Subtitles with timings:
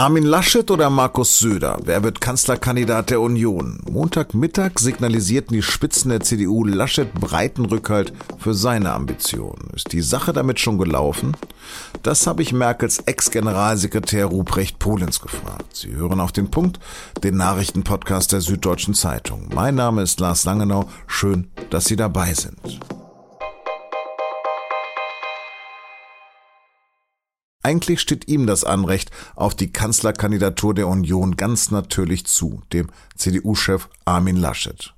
[0.00, 1.78] Armin Laschet oder Markus Söder?
[1.84, 3.80] Wer wird Kanzlerkandidat der Union?
[3.90, 9.68] Montagmittag signalisierten die Spitzen der CDU Laschet breiten Rückhalt für seine Ambitionen.
[9.74, 11.36] Ist die Sache damit schon gelaufen?
[12.02, 15.76] Das habe ich Merkels Ex-Generalsekretär Ruprecht Polenz gefragt.
[15.76, 16.80] Sie hören auf den Punkt,
[17.22, 19.50] den Nachrichtenpodcast der Süddeutschen Zeitung.
[19.54, 20.88] Mein Name ist Lars Langenau.
[21.08, 22.56] Schön, dass Sie dabei sind.
[27.70, 33.88] Eigentlich steht ihm das Anrecht auf die Kanzlerkandidatur der Union ganz natürlich zu, dem CDU-Chef
[34.04, 34.92] Armin Laschet.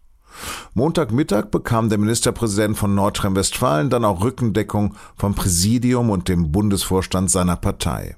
[0.72, 7.56] Montagmittag bekam der Ministerpräsident von Nordrhein-Westfalen dann auch Rückendeckung vom Präsidium und dem Bundesvorstand seiner
[7.56, 8.16] Partei.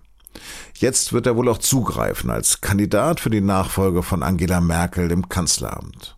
[0.77, 5.29] Jetzt wird er wohl auch zugreifen als Kandidat für die Nachfolge von Angela Merkel im
[5.29, 6.17] Kanzleramt.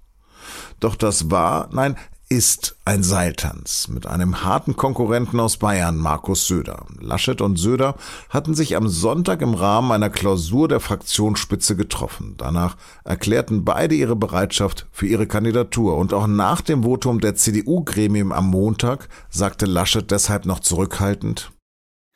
[0.78, 1.96] Doch das war, nein,
[2.28, 6.86] ist ein Seiltanz mit einem harten Konkurrenten aus Bayern, Markus Söder.
[7.00, 7.94] Laschet und Söder
[8.30, 12.34] hatten sich am Sonntag im Rahmen einer Klausur der Fraktionsspitze getroffen.
[12.36, 15.96] Danach erklärten beide ihre Bereitschaft für ihre Kandidatur.
[15.96, 21.52] Und auch nach dem Votum der CDU-Gremium am Montag sagte Laschet deshalb noch zurückhaltend,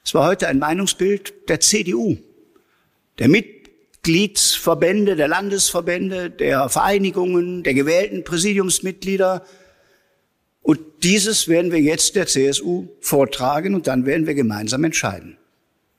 [0.03, 2.17] Es war heute ein Meinungsbild der CDU,
[3.21, 9.45] der Mitgliedsverbände, der Landesverbände, der Vereinigungen, der gewählten Präsidiumsmitglieder,
[10.63, 15.39] und dieses werden wir jetzt der CSU vortragen und dann werden wir gemeinsam entscheiden.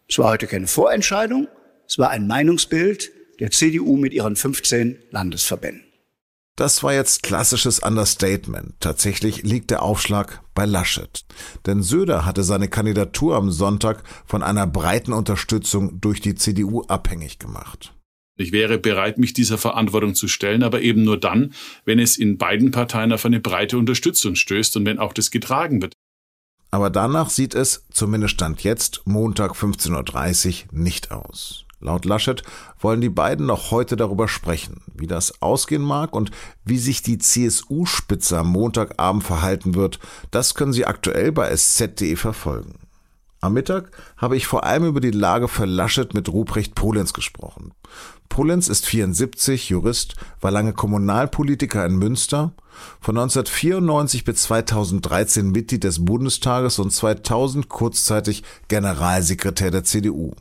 [0.08, 1.48] Es war heute keine Vorentscheidung,
[1.88, 5.92] es war ein Meinungsbild der CDU mit ihren 15 Landesverbänden.
[6.56, 8.76] Das war jetzt klassisches Understatement.
[8.80, 11.26] Tatsächlich liegt der Aufschlag bei Laschet.
[11.66, 17.40] Denn Söder hatte seine Kandidatur am Sonntag von einer breiten Unterstützung durch die CDU abhängig
[17.40, 17.96] gemacht.
[18.42, 21.54] Ich wäre bereit, mich dieser Verantwortung zu stellen, aber eben nur dann,
[21.86, 25.82] wenn es in beiden Parteien auf eine breite Unterstützung stößt und wenn auch das getragen
[25.82, 25.94] wird.
[26.72, 31.66] Aber danach sieht es, zumindest Stand jetzt, Montag 15.30 Uhr, nicht aus.
[31.82, 32.44] Laut Laschet
[32.80, 36.32] wollen die beiden noch heute darüber sprechen, wie das ausgehen mag und
[36.64, 40.00] wie sich die CSU-Spitze am Montagabend verhalten wird.
[40.30, 42.76] Das können Sie aktuell bei sz.de verfolgen.
[43.44, 47.74] Am Mittag habe ich vor allem über die Lage für Laschet mit Ruprecht Polenz gesprochen.
[48.30, 52.54] Polenz ist 74, Jurist, war lange Kommunalpolitiker in Münster,
[53.02, 60.34] von 1994 bis 2013 Mitglied des Bundestages und 2000 kurzzeitig Generalsekretär der CDU.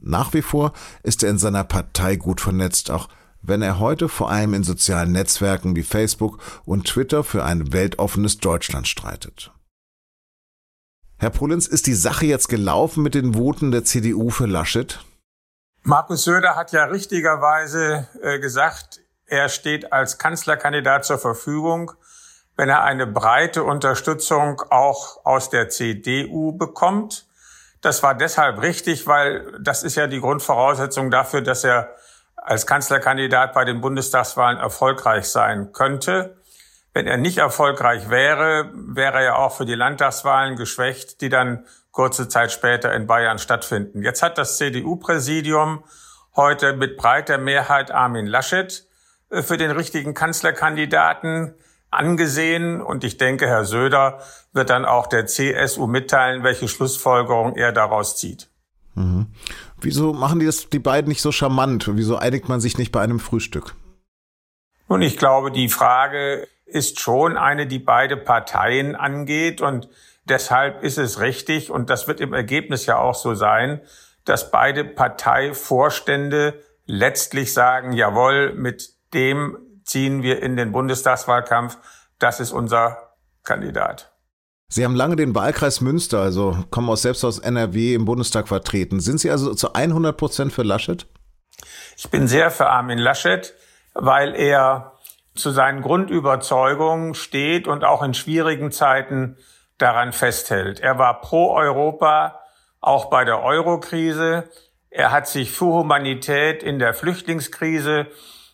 [0.00, 0.72] Nach wie vor
[1.02, 3.08] ist er in seiner Partei gut vernetzt, auch
[3.42, 8.38] wenn er heute vor allem in sozialen Netzwerken wie Facebook und Twitter für ein weltoffenes
[8.38, 9.52] Deutschland streitet.
[11.18, 15.00] Herr Polenz, ist die Sache jetzt gelaufen mit den Voten der CDU für Laschet?
[15.82, 21.92] Markus Söder hat ja richtigerweise äh, gesagt, er steht als Kanzlerkandidat zur Verfügung,
[22.56, 27.26] wenn er eine breite Unterstützung auch aus der CDU bekommt.
[27.80, 31.94] Das war deshalb richtig, weil das ist ja die Grundvoraussetzung dafür, dass er
[32.36, 36.36] als Kanzlerkandidat bei den Bundestagswahlen erfolgreich sein könnte.
[36.96, 42.26] Wenn er nicht erfolgreich wäre, wäre er auch für die Landtagswahlen geschwächt, die dann kurze
[42.26, 44.02] Zeit später in Bayern stattfinden.
[44.02, 45.84] Jetzt hat das CDU-Präsidium
[46.36, 48.86] heute mit breiter Mehrheit Armin Laschet
[49.28, 51.52] äh, für den richtigen Kanzlerkandidaten
[51.90, 52.80] angesehen.
[52.80, 54.20] Und ich denke, Herr Söder
[54.54, 58.48] wird dann auch der CSU mitteilen, welche Schlussfolgerung er daraus zieht.
[58.94, 59.26] Mhm.
[59.82, 61.90] Wieso machen die das die beiden nicht so charmant?
[61.92, 63.74] Wieso einigt man sich nicht bei einem Frühstück?
[64.88, 69.88] Nun, ich glaube, die Frage ist schon eine, die beide Parteien angeht und
[70.24, 73.80] deshalb ist es richtig und das wird im Ergebnis ja auch so sein,
[74.24, 81.78] dass beide Parteivorstände letztlich sagen, jawohl, mit dem ziehen wir in den Bundestagswahlkampf,
[82.18, 83.14] das ist unser
[83.44, 84.12] Kandidat.
[84.68, 88.98] Sie haben lange den Wahlkreis Münster, also kommen aus selbst aus NRW im Bundestag vertreten.
[88.98, 91.06] Sind Sie also zu 100 Prozent für Laschet?
[91.96, 93.54] Ich bin sehr für Armin Laschet,
[93.98, 94.92] weil er
[95.34, 99.36] zu seinen Grundüberzeugungen steht und auch in schwierigen Zeiten
[99.78, 100.80] daran festhält.
[100.80, 102.40] Er war pro Europa,
[102.80, 104.48] auch bei der Eurokrise.
[104.90, 108.06] Er hat sich für Humanität in der Flüchtlingskrise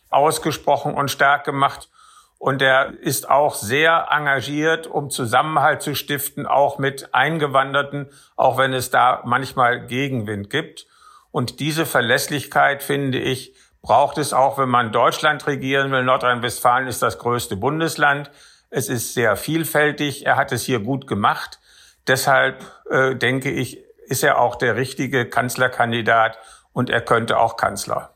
[0.09, 1.89] ausgesprochen und stark gemacht.
[2.37, 8.73] Und er ist auch sehr engagiert, um Zusammenhalt zu stiften, auch mit Eingewanderten, auch wenn
[8.73, 10.85] es da manchmal Gegenwind gibt.
[11.31, 16.03] Und diese Verlässlichkeit, finde ich, braucht es auch, wenn man Deutschland regieren will.
[16.03, 18.31] Nordrhein-Westfalen ist das größte Bundesland.
[18.71, 20.25] Es ist sehr vielfältig.
[20.25, 21.59] Er hat es hier gut gemacht.
[22.07, 26.39] Deshalb äh, denke ich, ist er auch der richtige Kanzlerkandidat
[26.71, 28.15] und er könnte auch Kanzler.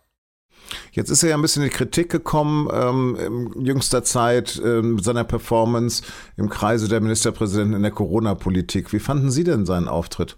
[0.92, 4.82] Jetzt ist er ja ein bisschen in die Kritik gekommen ähm, in jüngster Zeit äh,
[4.82, 6.04] mit seiner Performance
[6.38, 8.92] im Kreise der Ministerpräsidenten in der Corona-Politik.
[8.94, 10.38] Wie fanden Sie denn seinen Auftritt?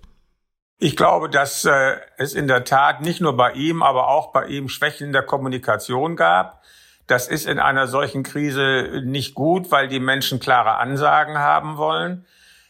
[0.82, 4.46] Ich glaube, dass äh, es in der Tat nicht nur bei ihm, aber auch bei
[4.46, 6.64] ihm Schwächen in der Kommunikation gab.
[7.06, 12.26] Das ist in einer solchen Krise nicht gut, weil die Menschen klare Ansagen haben wollen.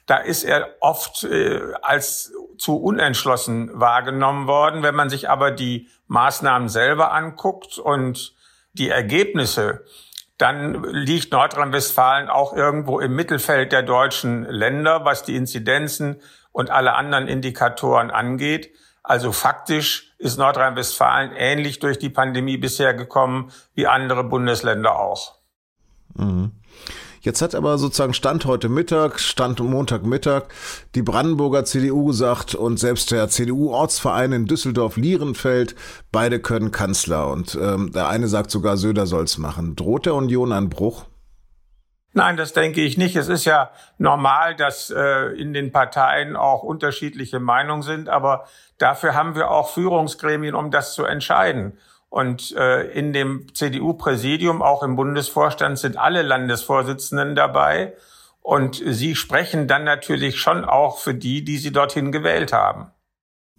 [0.07, 4.81] Da ist er oft äh, als zu unentschlossen wahrgenommen worden.
[4.81, 8.33] Wenn man sich aber die Maßnahmen selber anguckt und
[8.73, 9.85] die Ergebnisse,
[10.39, 16.21] dann liegt Nordrhein-Westfalen auch irgendwo im Mittelfeld der deutschen Länder, was die Inzidenzen
[16.59, 18.71] und alle anderen Indikatoren angeht.
[19.01, 25.35] Also faktisch ist Nordrhein-Westfalen ähnlich durch die Pandemie bisher gekommen wie andere Bundesländer auch.
[26.15, 26.51] Mhm.
[27.21, 30.43] Jetzt hat aber sozusagen Stand heute Mittag, Stand Montagmittag,
[30.95, 35.75] die Brandenburger CDU gesagt und selbst der CDU-Ortsverein in Düsseldorf-Lierenfeld,
[36.11, 37.29] beide können Kanzler.
[37.29, 39.77] Und ähm, der eine sagt sogar, Söder soll's machen.
[39.77, 41.05] Droht der Union ein Bruch?
[42.19, 43.15] Nein, das denke ich nicht.
[43.15, 48.45] Es ist ja normal, dass äh, in den Parteien auch unterschiedliche Meinungen sind, aber
[48.77, 51.77] dafür haben wir auch Führungsgremien, um das zu entscheiden.
[52.09, 57.93] Und äh, in dem CDU-Präsidium, auch im Bundesvorstand, sind alle Landesvorsitzenden dabei.
[58.41, 62.91] Und sie sprechen dann natürlich schon auch für die, die sie dorthin gewählt haben.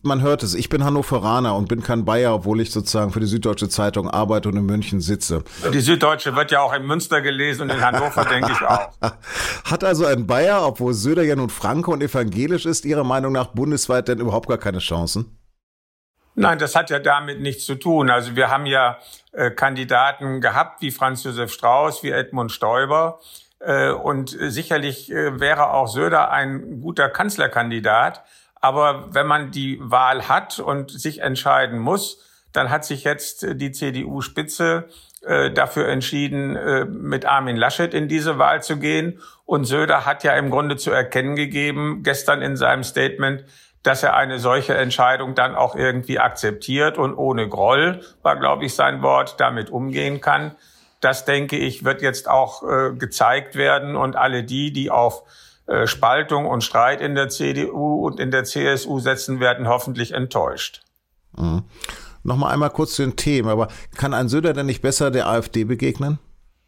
[0.02, 3.26] Man hört es, ich bin Hannoveraner und bin kein Bayer, obwohl ich sozusagen für die
[3.26, 5.44] Süddeutsche Zeitung arbeite und in München sitze.
[5.74, 8.90] Die Süddeutsche wird ja auch in Münster gelesen und in Hannover denke ich auch.
[9.64, 13.48] Hat also ein Bayer, obwohl Söder ja nun Franke und evangelisch ist, Ihrer Meinung nach
[13.48, 15.36] bundesweit denn überhaupt gar keine Chancen?
[16.34, 18.08] Nein, das hat ja damit nichts zu tun.
[18.08, 18.98] Also wir haben ja
[19.32, 23.20] äh, Kandidaten gehabt wie Franz Josef Strauß, wie Edmund Stoiber.
[23.58, 28.22] Äh, und sicherlich äh, wäre auch Söder ein guter Kanzlerkandidat.
[28.60, 33.72] Aber wenn man die Wahl hat und sich entscheiden muss, dann hat sich jetzt die
[33.72, 34.88] CDU-Spitze
[35.22, 39.20] äh, dafür entschieden, äh, mit Armin Laschet in diese Wahl zu gehen.
[39.44, 43.44] Und Söder hat ja im Grunde zu erkennen gegeben, gestern in seinem Statement,
[43.82, 48.74] dass er eine solche Entscheidung dann auch irgendwie akzeptiert und ohne Groll, war, glaube ich,
[48.74, 50.54] sein Wort, damit umgehen kann.
[51.00, 55.49] Das, denke ich, wird jetzt auch äh, gezeigt werden und alle die, die auf äh,
[55.86, 60.82] Spaltung und Streit in der CDU und in der CSU setzen, werden hoffentlich enttäuscht.
[61.36, 61.64] Mhm.
[62.22, 65.64] Nochmal einmal kurz zu den Themen, aber kann ein Söder denn nicht besser der AfD
[65.64, 66.18] begegnen?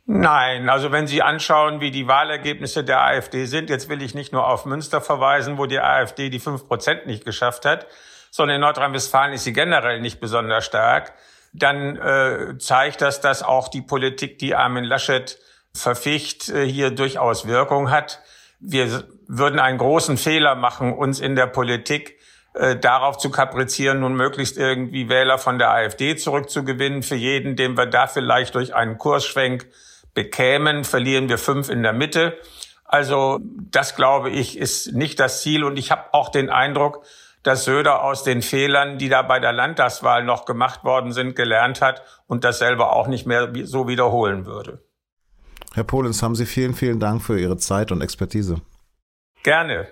[0.06, 4.32] Nein, also wenn Sie anschauen, wie die Wahlergebnisse der AfD sind, jetzt will ich nicht
[4.32, 7.87] nur auf Münster verweisen, wo die AfD die fünf Prozent nicht geschafft hat,
[8.31, 11.12] sondern in Nordrhein-Westfalen ist sie generell nicht besonders stark,
[11.52, 15.38] dann äh, zeigt das, dass auch die Politik, die Armin Laschet
[15.75, 18.20] verficht, äh, hier durchaus Wirkung hat
[18.62, 22.19] wir würden einen großen Fehler machen, uns in der Politik
[22.55, 27.03] äh, darauf zu kaprizieren, nun möglichst irgendwie Wähler von der AfD zurückzugewinnen.
[27.03, 29.67] Für jeden, den wir da vielleicht durch einen Kursschwenk
[30.14, 32.38] bekämen, verlieren wir fünf in der Mitte.
[32.85, 35.64] Also das, glaube ich, ist nicht das Ziel.
[35.64, 37.05] Und ich habe auch den Eindruck,
[37.43, 41.81] dass Söder aus den Fehlern, die da bei der Landtagswahl noch gemacht worden sind, gelernt
[41.81, 44.82] hat und das selber auch nicht mehr so wiederholen würde.
[45.75, 48.61] Herr Polens, haben Sie vielen, vielen Dank für Ihre Zeit und Expertise.
[49.43, 49.89] Gerne.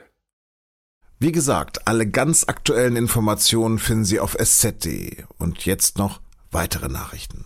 [1.19, 5.25] Wie gesagt, alle ganz aktuellen Informationen finden Sie auf sz.de.
[5.39, 7.45] Und jetzt noch weitere Nachrichten.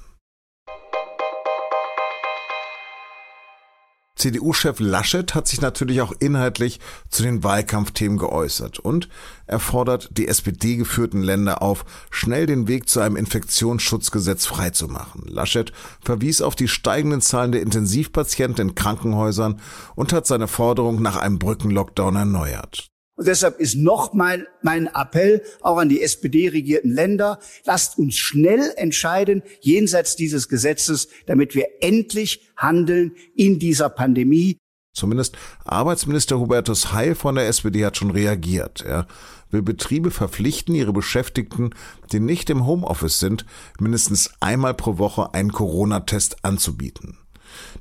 [4.24, 6.80] CDU-Chef Laschet hat sich natürlich auch inhaltlich
[7.10, 9.10] zu den Wahlkampfthemen geäußert und
[9.46, 15.24] er fordert die SPD-geführten Länder auf, schnell den Weg zu einem Infektionsschutzgesetz freizumachen.
[15.26, 19.60] Laschet verwies auf die steigenden Zahlen der Intensivpatienten in Krankenhäusern
[19.94, 22.93] und hat seine Forderung nach einem Brückenlockdown erneuert.
[23.16, 28.72] Und deshalb ist noch mein, mein Appell auch an die SPD-regierten Länder, lasst uns schnell
[28.76, 34.58] entscheiden jenseits dieses Gesetzes, damit wir endlich handeln in dieser Pandemie.
[34.92, 38.80] Zumindest Arbeitsminister Hubertus Heil von der SPD hat schon reagiert.
[38.82, 39.06] Er
[39.50, 41.70] will Betriebe verpflichten, ihre Beschäftigten,
[42.12, 43.44] die nicht im Homeoffice sind,
[43.78, 47.18] mindestens einmal pro Woche einen Corona-Test anzubieten.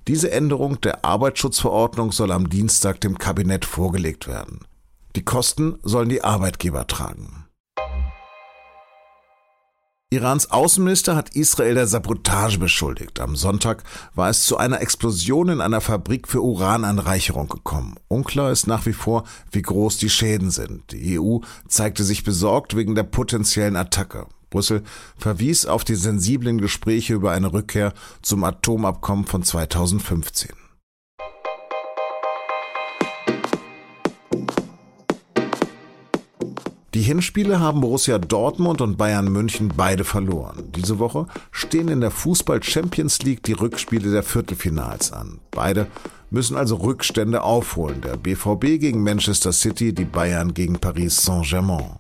[0.07, 4.65] Diese Änderung der Arbeitsschutzverordnung soll am Dienstag dem Kabinett vorgelegt werden.
[5.15, 7.45] Die Kosten sollen die Arbeitgeber tragen.
[10.09, 13.19] Irans Außenminister hat Israel der Sabotage beschuldigt.
[13.19, 17.95] Am Sonntag war es zu einer Explosion in einer Fabrik für Urananreicherung gekommen.
[18.07, 20.91] Unklar ist nach wie vor, wie groß die Schäden sind.
[20.91, 24.27] Die EU zeigte sich besorgt wegen der potenziellen Attacke.
[24.51, 24.83] Brüssel
[25.17, 30.62] verwies auf die sensiblen Gespräche über eine Rückkehr zum Atomabkommen von 2015.
[36.93, 40.71] Die Hinspiele haben Borussia Dortmund und Bayern München beide verloren.
[40.75, 45.39] Diese Woche stehen in der Fußball Champions League die Rückspiele der Viertelfinals an.
[45.49, 45.87] Beide
[46.29, 48.01] müssen also Rückstände aufholen.
[48.01, 51.97] Der BVB gegen Manchester City, die Bayern gegen Paris Saint-Germain.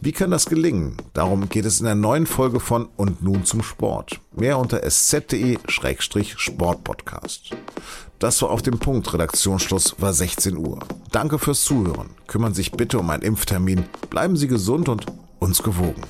[0.00, 0.96] Wie kann das gelingen?
[1.12, 4.20] Darum geht es in der neuen Folge von Und nun zum Sport.
[4.32, 7.50] Mehr unter sz.de-sportpodcast.
[8.18, 9.12] Das war auf dem Punkt.
[9.12, 10.80] Redaktionsschluss war 16 Uhr.
[11.10, 12.10] Danke fürs Zuhören.
[12.26, 13.84] Kümmern Sie sich bitte um einen Impftermin.
[14.10, 15.06] Bleiben Sie gesund und
[15.38, 16.02] uns gewogen.